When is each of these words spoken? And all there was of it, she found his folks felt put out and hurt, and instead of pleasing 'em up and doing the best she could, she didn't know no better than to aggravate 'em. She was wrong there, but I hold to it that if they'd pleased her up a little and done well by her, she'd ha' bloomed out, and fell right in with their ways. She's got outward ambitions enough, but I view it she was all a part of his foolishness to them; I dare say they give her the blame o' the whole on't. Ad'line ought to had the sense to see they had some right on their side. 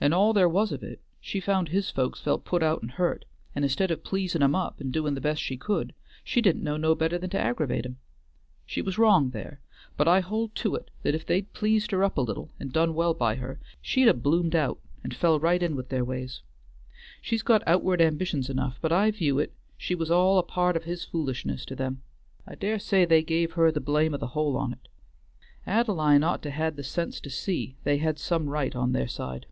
And 0.00 0.12
all 0.12 0.34
there 0.34 0.50
was 0.50 0.70
of 0.70 0.82
it, 0.82 1.00
she 1.18 1.40
found 1.40 1.68
his 1.70 1.88
folks 1.88 2.20
felt 2.20 2.44
put 2.44 2.62
out 2.62 2.82
and 2.82 2.90
hurt, 2.90 3.24
and 3.54 3.64
instead 3.64 3.90
of 3.90 4.04
pleasing 4.04 4.42
'em 4.42 4.54
up 4.54 4.78
and 4.78 4.92
doing 4.92 5.14
the 5.14 5.20
best 5.20 5.40
she 5.40 5.56
could, 5.56 5.94
she 6.22 6.42
didn't 6.42 6.62
know 6.64 6.76
no 6.76 6.94
better 6.94 7.16
than 7.16 7.30
to 7.30 7.38
aggravate 7.40 7.86
'em. 7.86 7.96
She 8.66 8.82
was 8.82 8.98
wrong 8.98 9.30
there, 9.30 9.60
but 9.96 10.06
I 10.06 10.20
hold 10.20 10.54
to 10.56 10.74
it 10.74 10.90
that 11.04 11.14
if 11.14 11.24
they'd 11.24 11.50
pleased 11.54 11.90
her 11.90 12.04
up 12.04 12.18
a 12.18 12.20
little 12.20 12.50
and 12.60 12.70
done 12.70 12.92
well 12.94 13.14
by 13.14 13.36
her, 13.36 13.58
she'd 13.80 14.06
ha' 14.08 14.20
bloomed 14.20 14.54
out, 14.54 14.78
and 15.02 15.16
fell 15.16 15.40
right 15.40 15.62
in 15.62 15.74
with 15.74 15.88
their 15.88 16.04
ways. 16.04 16.42
She's 17.22 17.42
got 17.42 17.62
outward 17.66 18.02
ambitions 18.02 18.50
enough, 18.50 18.76
but 18.82 18.92
I 18.92 19.10
view 19.10 19.38
it 19.38 19.54
she 19.78 19.94
was 19.94 20.10
all 20.10 20.38
a 20.38 20.42
part 20.42 20.76
of 20.76 20.84
his 20.84 21.04
foolishness 21.06 21.64
to 21.64 21.76
them; 21.76 22.02
I 22.46 22.56
dare 22.56 22.80
say 22.80 23.06
they 23.06 23.22
give 23.22 23.52
her 23.52 23.72
the 23.72 23.80
blame 23.80 24.12
o' 24.12 24.18
the 24.18 24.26
whole 24.36 24.58
on't. 24.58 24.86
Ad'line 25.66 26.22
ought 26.24 26.42
to 26.42 26.50
had 26.50 26.76
the 26.76 26.82
sense 26.84 27.20
to 27.20 27.30
see 27.30 27.76
they 27.84 27.96
had 27.96 28.18
some 28.18 28.50
right 28.50 28.76
on 28.76 28.92
their 28.92 29.08
side. 29.08 29.46